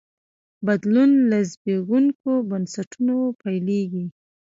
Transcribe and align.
بدلون 0.65 1.11
له 1.29 1.39
زبېښونکو 1.51 2.31
بنسټونو 2.49 3.15
پیلېږي. 3.41 4.05